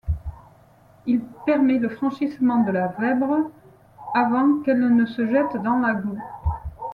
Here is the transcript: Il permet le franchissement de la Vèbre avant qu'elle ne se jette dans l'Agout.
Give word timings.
Il 1.05 1.19
permet 1.45 1.77
le 1.77 1.87
franchissement 1.87 2.63
de 2.63 2.71
la 2.71 2.87
Vèbre 2.87 3.51
avant 4.15 4.61
qu'elle 4.61 4.95
ne 4.95 5.05
se 5.05 5.27
jette 5.29 5.61
dans 5.61 5.77
l'Agout. 5.77 6.17